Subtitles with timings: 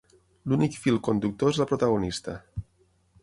[0.51, 2.39] L'únic fil conductor és la protagonista.